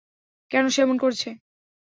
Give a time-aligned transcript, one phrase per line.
[0.51, 1.29] কেন সে এমন করেছে।